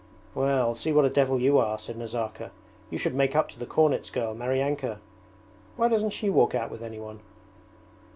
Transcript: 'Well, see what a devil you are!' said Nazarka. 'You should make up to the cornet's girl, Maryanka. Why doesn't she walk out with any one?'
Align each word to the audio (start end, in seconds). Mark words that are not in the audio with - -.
'Well, 0.33 0.73
see 0.73 0.91
what 0.91 1.05
a 1.05 1.11
devil 1.11 1.39
you 1.39 1.59
are!' 1.59 1.77
said 1.77 1.95
Nazarka. 1.95 2.49
'You 2.89 2.97
should 2.97 3.13
make 3.13 3.35
up 3.35 3.49
to 3.49 3.59
the 3.59 3.67
cornet's 3.67 4.09
girl, 4.09 4.33
Maryanka. 4.33 4.99
Why 5.77 5.89
doesn't 5.89 6.09
she 6.09 6.27
walk 6.27 6.55
out 6.55 6.71
with 6.71 6.81
any 6.81 6.97
one?' 6.99 7.19